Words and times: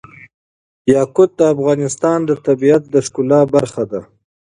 یاقوت 0.93 1.31
د 1.39 1.41
افغانستان 1.53 2.19
د 2.25 2.31
طبیعت 2.45 2.83
د 2.93 2.95
ښکلا 3.05 3.41
برخه 3.55 3.83
ده. 3.91 4.01